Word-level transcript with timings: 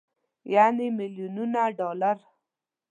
يعنې 0.53 0.87
ميليونونه 0.97 1.61
ډالر. 1.77 2.17